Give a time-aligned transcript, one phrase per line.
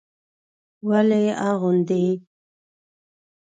[0.87, 2.05] ولې يې اغوندي.